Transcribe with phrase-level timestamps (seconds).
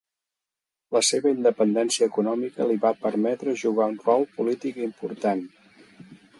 [0.95, 5.49] La seva independència econòmica li va permetre jugar un rol polític important.